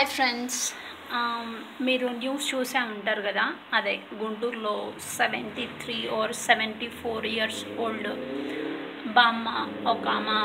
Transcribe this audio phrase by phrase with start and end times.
[0.00, 0.60] Hi friends
[1.16, 1.48] um,
[1.86, 3.44] మీరు news చూసే ఉంటారు కదా?
[3.76, 4.72] అదే గుంటూరులో
[5.16, 8.08] seventy three or seventy four years old
[9.16, 9.46] బామ్మ
[9.92, 10.38] ఒక ఆమె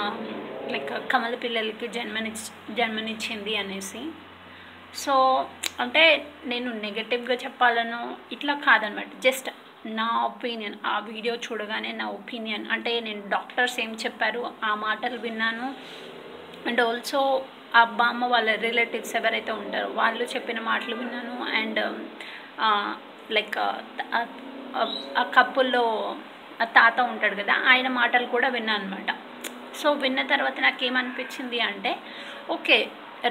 [0.74, 2.32] లైక్ కమల పిల్లలకి జన్మని
[2.80, 4.04] జన్మనిచ్చింది అనేసి.
[5.04, 5.16] సో
[5.86, 6.04] అంటే
[6.54, 8.02] నేను నెగటివ్గా చెప్పాలను
[8.38, 9.10] ఇట్లా కాదనమాట.
[9.28, 9.50] జస్ట్
[10.00, 15.70] నా ఒపీనియన్ ఆ వీడియో చూడగానే నా ఒపీనియన్ అంటే నేను డాక్టర్స్ ఏం చెప్పారు ఆ మాటలు విన్నాను.
[16.70, 17.22] అండ్ ఆల్సో
[17.80, 21.36] ఆ అమ్మ వాళ్ళ రిలేటివ్స్ ఎవరైతే ఉంటారో వాళ్ళు చెప్పిన మాటలు విన్నాను.
[21.60, 21.82] అండ్
[23.36, 25.84] లైక్ um, ఆ కప్పుల్లో
[26.62, 29.12] ఆ తాత ఉంటాడు కదా ఆయన మాటలు కూడా విన్నాను అనమాట
[29.80, 31.92] సో విన్న తర్వాత నాకు ఏమనిపించింది అంటే
[32.56, 32.78] ఓకే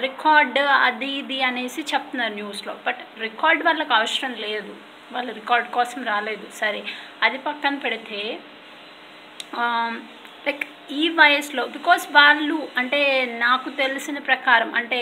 [0.07, 4.73] రికార్డ్ అది ఇది అనేసి చెప్తున్నారు న్యూస్లో బట్ రికార్డ్ వాళ్ళకి అవసరం లేదు.
[5.15, 6.47] వాళ్ళు రికార్డ్ కోసం రాలేదు.
[6.61, 6.81] సరే
[7.27, 8.21] అది పక్కన పెడితే
[9.63, 9.95] um,
[10.47, 13.01] లైక్ ఈ వయసులో బికాస్ వాళ్ళు అంటే
[13.45, 15.01] నాకు తెలిసిన ప్రకారం అంటే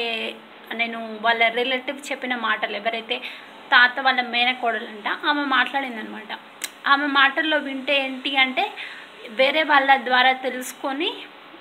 [0.80, 3.16] నేను వాళ్ళ రిలేటివ్ చెప్పిన మాటలు ఎవరైతే
[3.72, 6.32] తాత వాళ్ళ మేనకోడలంట ఆమె మాట్లాడిందనమాట.
[6.92, 8.64] ఆమె మాటల్లో వింటే ఏంటి అంటే
[9.40, 11.10] వేరే వాళ్ళ ద్వారా తెలుసుకొని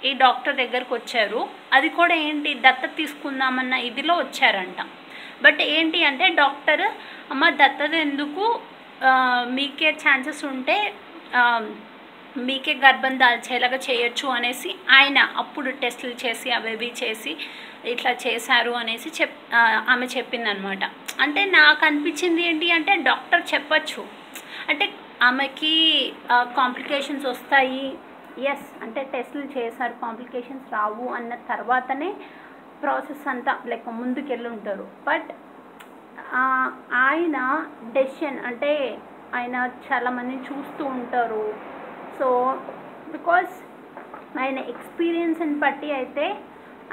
[0.09, 1.41] ఈ డాక్టర్ దగ్గరకు వచ్చారు.
[1.75, 4.81] అది కూడా ఏంటి దత్త తీసుకుందామన్న ఇదిలో వచ్చారంట.
[5.45, 6.85] బట్ ఏంటి అంటే డాక్టర్
[7.33, 8.45] అమ్మ దత్తత ఎందుకు
[9.57, 10.77] మీకే ఛాన్సెస్ ఉంటే
[12.37, 17.37] మీకే గర్భం దాల్చేలాగా చేయొచ్చు అనేసి ఆయన అప్పుడు టెస్టులు చేసి అవేవి చేసి
[17.85, 19.35] ఇట్లా చేశారు అనేసి చెప్
[19.89, 20.83] ఆమె చెప్పిందనమాట.
[21.21, 24.05] అంటే నాకు అనిపించింది ఏంటి అంటే డాక్టర్ చెప్పచ్చు.
[24.69, 24.93] అంటే
[25.23, 25.73] ఆమెకి
[26.31, 27.85] కాంప్లికేషన్స్ వస్తాయి.
[28.51, 32.13] ఎస్ అంటే టెస్టులు చేశారు కాంప్లికేషన్స్ రావు అన్న తర్వాతనే
[32.83, 34.87] ప్రాసెస్ అంతా లైక్ ముందుకెళ్ళి ఉంటారు.
[35.07, 35.31] బట్
[37.07, 38.97] ఆయన డెసిషన్ అంటే
[39.35, 41.43] ఆయన చాలామంది చూస్తూ ఉంటారు.
[42.17, 42.27] సో
[43.15, 43.53] బికాస్
[44.41, 46.25] ఆయన ఎక్స్పీరియన్స్ని బట్టి అయితే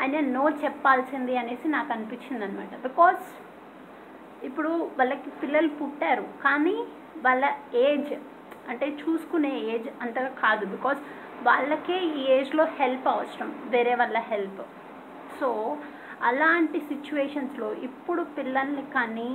[0.02, 3.24] ఆయన నో చెప్పాల్సింది అనేసి నాకు అనిపించింది అనమాట బికాస్
[4.48, 6.76] ఇప్పుడు వాళ్ళకి పిల్లలు పుట్టారు కానీ
[7.26, 7.44] వాళ్ళ
[7.86, 8.12] ఏజ్
[8.72, 10.64] అంటే చూసుకునే ఏజ్ అంతగా కాదు.
[10.74, 11.00] బికాస్
[11.46, 14.62] వాళ్ళకే ఈ ఏజ్లో హెల్ప్ అవసరం వేరే వాళ్ళ హెల్ప్
[15.40, 15.48] సో
[16.28, 19.28] అలాంటి సిచ్యువేషన్స్లో ఇప్పుడు పిల్లల్ని కానీ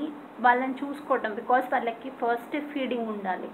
[0.45, 3.49] వాళ్ళని చూసుకోవటం బికాస్ వాళ్ళకి ఫస్ట్ ఫీడింగ్ ఉండాలి.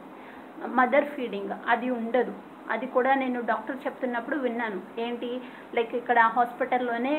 [0.79, 2.33] మదర్ ఫీడింగ్ అది ఉండదు.
[2.73, 4.79] అది కూడా నేను డాక్టర్ చెప్తున్నప్పుడు విన్నాను.
[5.05, 5.29] ఏంటి?
[5.77, 7.15] లైక్ ఇక్కడ హాస్పిటల్లోనే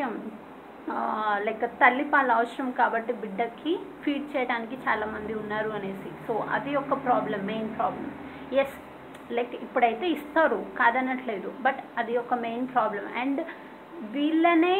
[1.46, 6.10] లైక్ తల్లి పాలు అవసరం కాబట్టి బిడ్డకి ఫీడ్ చేయడానికి చాలామంది ఉన్నారు అనేసి.
[6.26, 8.08] సో అది ఒక problem main problem
[8.62, 8.76] is
[9.36, 11.50] like ఇప్పుడైతే ఇస్తారు కాదనట్లేదు.
[11.66, 13.40] బట్ అది ఒక మెయిన్ ప్రాబ్లం అండ్
[14.16, 14.76] వీళ్ళనే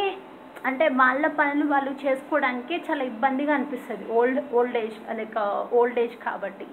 [0.69, 4.05] అంటే వాళ్ళ పనులు వాళ్ళు చేసుకోవడానికే చాలా ఇబ్బందిగా అనిపిస్తుంది.
[4.19, 5.39] Old old age like
[5.79, 6.67] old age కాబట్టి.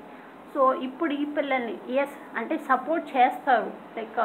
[0.53, 3.69] సో ఇప్పుడు ఈ పిల్లల్ని ఎస్ అంటే సపోర్ట్ చేస్తారు.
[3.97, 4.19] లైక్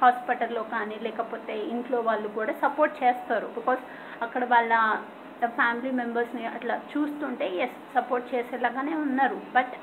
[0.00, 3.46] హాస్పిటల్లో um, కానీ లేకపోతే ఇంట్లో వాళ్ళు కూడా సపోర్ట్ చేస్తారు.
[3.58, 3.82] బికాస్
[4.24, 4.72] అక్కడ వాళ్ళ
[5.58, 9.38] ఫ్యామిలీ మెంబర్స్ని అట్లా చూస్తుంటే ఎస్ సపోర్ట్ చేసేలాగానే ఉన్నారు.
[9.56, 9.74] బట్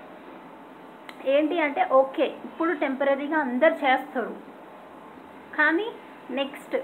[1.36, 4.34] ఏంటి అంటే ఓకే ఇప్పుడు టెంపరీగా అందరు చేస్తారు.
[5.58, 5.88] కానీ
[6.40, 6.76] నెక్స్ట్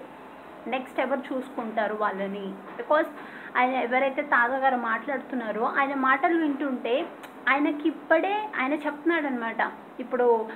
[0.68, 2.46] నెక్స్ట్ ఎవరు చూసుకుంటారు వాళ్ళని?
[2.78, 3.10] బికాస్
[3.58, 7.08] ఆయన ఎవరైతే తాతగారు మాట్లాడుతున్నారో ఆయన మాటలు వింటుంటే
[7.50, 9.62] ఆయనకి ఇప్పుడే ఆయన చెప్తున్నాడు అనమాట
[10.00, 10.50] ఇప్పుడు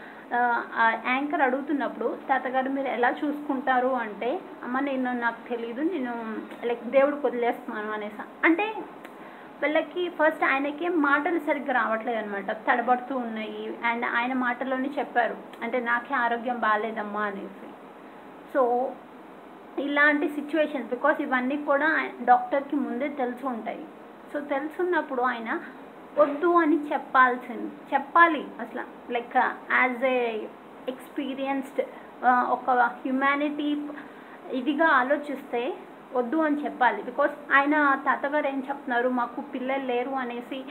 [1.06, 3.88] యాంకర్ అడుగుతున్నప్పుడు తాతగారు మీరు ఎలా చూసుకుంటారు?
[3.88, 6.14] అంటే అమ్మ నేను నాకు తెలియదు నేను
[6.66, 8.24] లైక్ దేవుడికి వదిలేస్తున్నాను అనేసి.
[8.46, 8.76] అంటే
[9.62, 13.78] వీళ్ళకి ఫస్ట్ ఆయనకి మాటలు సరిగ్గా రావట్లేదు అనమాట తడబడుతూ ఉన్నాయి.
[13.86, 15.38] అండ్ ఆయన మాటలోనే చెప్పారు.
[15.64, 17.68] అంటే నాకే ఆరోగ్యం బాగాలేదమ్మా అనేసి.
[18.54, 18.92] సో
[19.80, 23.86] ఇలాంటి సిచ్యువేషన్స్ బికాస్ ఇవన్నీ కూడా డాక్టర్కి ముందే తెలిసి ఉంటాయి.
[24.34, 25.60] సో తెలుసున్నప్పుడు ఆయన
[26.20, 27.72] వద్దు అని చెప్పాల్సింది.
[27.94, 29.12] చెప్పాలి అసలు.
[29.12, 29.38] లైక్
[29.72, 30.38] యాజ్ ఏ
[30.88, 31.82] ఎక్స్పీరియన్స్డ్
[32.26, 33.78] ఒక హ్యుమానిటీ
[34.52, 35.74] ఇదిగా ఆలోచిస్తే
[36.14, 37.04] వద్దు అని చెప్పాలి.
[37.04, 39.10] బికాస్ ఆయన తాతగారు ఏం చెప్తున్నారు?
[39.10, 40.64] మాకు పిల్లలు లేరు అనేసి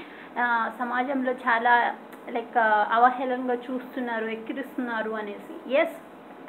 [0.79, 1.95] సమాజంలో చాలా
[2.29, 2.57] లైక్
[2.93, 5.75] అవహేళనగా చూస్తున్నారు ఎక్కిరిస్తున్నారు అనేసి.
[5.75, 5.97] ఎస్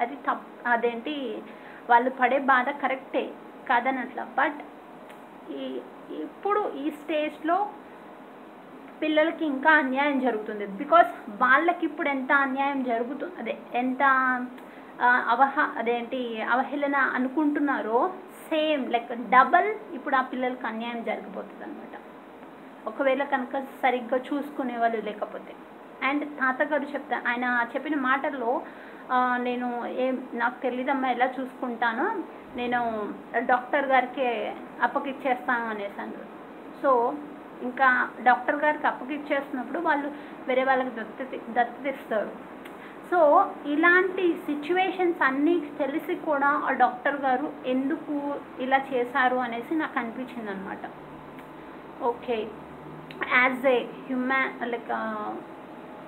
[0.01, 1.43] అది తప్ అదేంటి?
[1.89, 3.25] వాళ్ళు పడే బాధ కరెక్టే
[3.69, 4.21] కాదనట్ల.
[4.39, 4.59] బట్
[5.61, 5.65] ఈ
[6.25, 7.57] ఇప్పుడు ఈ స్టేజ్లో
[9.01, 10.65] పిల్లలకి ఇంకా అన్యాయం జరుగుతుంది.
[10.81, 11.11] బికాస్
[11.43, 14.03] వాళ్ళకి ఇప్పుడు ఎంత అన్యాయం జరుగుతుంది అదే ఎంత
[15.33, 16.19] అవహ అదేంటి
[16.53, 17.99] అవహేళన అనుకుంటున్నారో
[18.49, 21.95] సేమ్ లైక్ డబల్ ఇప్పుడు ఆ పిల్లలకి అన్యాయం జరిగిపోతుంది అనమాట
[22.91, 25.53] ఒకవేళ కనుక సరిగ్గా చూసుకునే వాళ్ళు లేకపోతే.
[26.05, 28.51] అండ్ తాతగారు చెప్తా ఆయన చెప్పిన మాటల్లో
[29.43, 29.67] నేను
[30.03, 32.07] ఏం నాకు తెలియదమ్మా ఎలా చూసుకుంటానో
[32.55, 32.79] నేను
[33.47, 34.27] డాక్టర్ గారికి
[34.81, 36.29] అప్పగిచ్చేస్తాను అనేసి అన్నారు
[36.81, 36.91] సో
[37.61, 37.87] ఇంకా
[38.23, 40.07] డాక్టర్ గారికి అప్పగిచ్చేస్తున్నప్పుడు వాళ్ళు
[40.47, 42.31] వేరే వాళ్ళకి దత్తత దత్తతిస్తారు
[43.11, 43.19] సో
[43.67, 48.15] ఇలాంటి సిచ్యువేషన్స్ అన్నీ తెలిసి కూడా ఆ డాక్టర్ గారు ఎందుకు
[48.59, 50.85] ఇలా చేశారు అనేసి నాకు అనిపించింది అనమాట
[52.03, 52.37] okay.
[53.35, 54.89] As a human like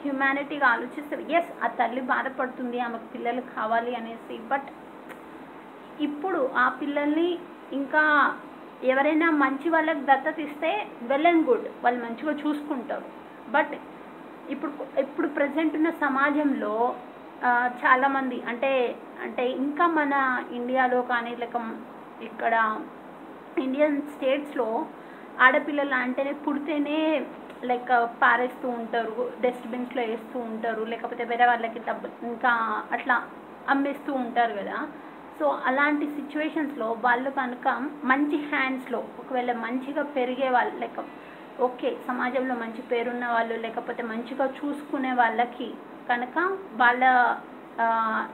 [0.04, 4.38] హ్యుమానిటీగా ఆలోచిస్తారు ఎస్ ఆ తల్లి బాధపడుతుంది ఆమెకు పిల్లలు కావాలి అనేసి.
[4.52, 4.70] బట్
[6.08, 7.30] ఇప్పుడు ఆ పిల్లల్ని
[7.80, 8.04] ఇంకా
[8.92, 10.72] ఎవరైనా మంచి వాళ్ళకి దత్తత ఇస్తే
[11.10, 13.08] వెల్ అండ్ గుడ్ వాళ్ళు మంచిగా చూసుకుంటారు.
[13.56, 13.74] బట్
[14.54, 14.72] ఇప్పుడు
[15.04, 16.76] ఇప్పుడు ప్రజెంట్ ఉన్న సమాజంలో
[17.82, 18.72] చాలామంది అంటే
[19.26, 20.14] అంటే ఇంకా మన
[20.60, 21.58] ఇండియాలో కానీ లేక
[22.28, 22.54] ఇక్కడ
[23.66, 24.68] ఇండియన్ స్టేట్స్లో
[25.46, 27.00] ఆడపిల్లలు అంటేనే పుడితేనే
[27.64, 32.52] లైక్ పారేస్తూ ఉంటారు డస్ట్బిన్స్లో వేస్తూ ఉంటారు లేకపోతే వేరే వాళ్ళకి డబ్బు ఇంకా
[32.92, 33.16] అట్లా
[33.70, 34.78] అమ్మేస్తూ ఉంటారు కదా.
[35.40, 37.68] సో అలాంటి సిచ్యువేషన్స్లో వాళ్ళు కనుక
[38.04, 41.00] మంచి హ్యాండ్స్లో ఒకవేళ మంచిగా పెరిగే వాళ్ళు లైక్
[41.62, 45.70] ఓకే సమాజంలో మంచి పేరున్న వాళ్ళు లేకపోతే మంచిగా చూసుకునే వాళ్ళకి
[46.10, 46.38] కనుక
[46.76, 47.04] వాళ్ళ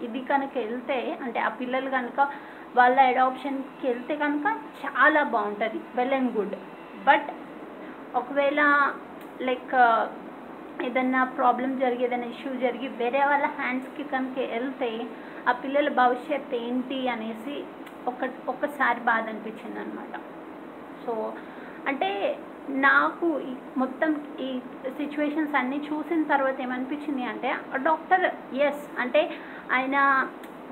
[0.01, 2.19] ఇది కనుక వెళ్తే అంటే ఆ పిల్లలు కనుక
[2.75, 4.45] వాళ్ళ అడాప్షన్కి వెళ్తే కనుక
[4.81, 6.55] చాలా బాగుంటుంది వెల్ అండ్ గుడ్.
[7.05, 7.29] బట్
[8.15, 8.61] ఒకవేళ
[9.41, 10.03] లైక్ uh,
[10.85, 14.89] ఏదన్నా ప్రాబ్లం జరిగి ఏదైనా ఇష్యూ జరిగి వేరే వాళ్ళ హ్యాండ్స్కి కనుక వెళ్తే
[15.47, 17.55] ఆ పిల్లల భవిష్యత్ ఏంటి అనేసి
[18.07, 20.15] ఒక ఒకసారి బాధ అనిపించింది అనమాట
[21.03, 21.13] సో
[21.87, 22.09] అంటే
[22.83, 24.49] నాకు ఈ మొత్తం ఈ
[24.97, 27.51] సిచ్యువేషన్స్ అన్నీ చూసిన తర్వాత ఏమనిపించింది అంటే
[27.83, 28.25] డాక్టర్
[28.61, 29.23] ఎస్ అంటే
[29.71, 29.97] ఆయన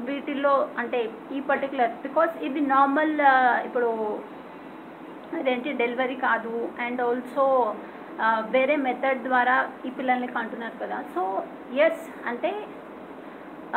[0.08, 1.00] వీటిల్లో అంటే
[1.32, 3.90] ఈ పర్టికులర్ బికాస్ ఇది నార్మల్ uh, ఇప్పుడు
[5.40, 7.44] అదేంటి డెలివరీ కాదు అండ్ ఆల్సో
[8.54, 9.56] వేరే మెథడ్ ద్వారా
[9.88, 10.98] ఈ పిల్లల్ని కంటున్నారు కదా.
[11.16, 11.22] సో
[11.86, 12.52] ఎస్ అంటే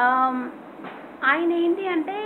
[0.02, 0.38] um,
[1.30, 2.16] ఆయన ఏంటి అంటే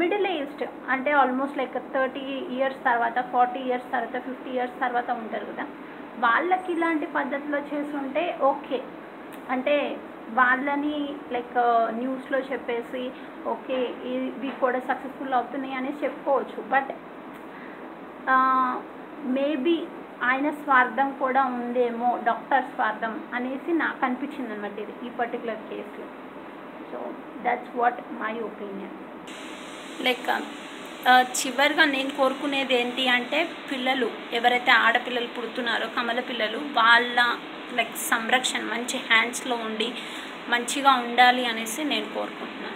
[0.00, 0.64] మిడిల్ ఏజ్డ్
[0.94, 2.24] అంటే ఆల్మోస్ట్ లైక్ థర్టీ
[2.56, 5.64] ఇయర్స్ తర్వాత ఫార్టీ ఇయర్స్ తర్వాత ఫిఫ్టీ ఇయర్స్ తర్వాత ఉంటారు కదా.
[6.24, 8.78] వాళ్ళకి ఇలాంటి పద్ధతిలో చేస్తుంటే ఓకే
[9.54, 9.74] అంటే
[10.38, 10.96] వాళ్ళని
[11.34, 11.58] లైక్
[11.98, 13.04] న్యూస్లో uh, చెప్పేసి
[13.54, 13.78] ఓకే
[14.12, 16.60] ఇవి కూడా సక్సెస్ఫుల్ అవుతున్నాయి అనేసి చెప్పుకోవచ్చు.
[16.74, 16.92] బట్
[19.38, 19.92] మేబీ uh,
[20.22, 26.06] ఆయన స్వార్థం కూడా ఉందేమో డాక్టర్ స్వార్థం అనేసి నాకు అనిపించింది అనమాట ఇది ఈ పర్టికులర్ కేసులో
[26.90, 26.98] so
[27.44, 28.94] that's what my opinion
[30.06, 30.30] like
[31.40, 33.40] చివరిగా నేను కోరుకునేది ఏంటి అంటే
[33.70, 37.18] పిల్లలు ఎవరైతే ఆడపిల్లలు పుడుతున్నారో కమల పిల్లలు వాళ్ళ
[37.76, 39.88] లైక్ సంరక్షణ మంచి హ్యాండ్స్లో ఉండి
[40.48, 42.75] మంచిగా ఉండాలి అనేసి నేను కోరుకుంటున్నాను.